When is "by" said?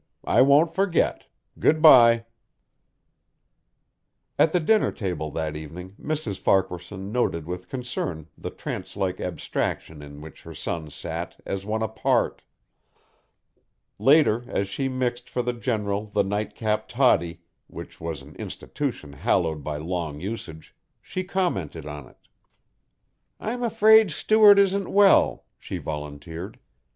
1.79-2.25, 19.63-19.77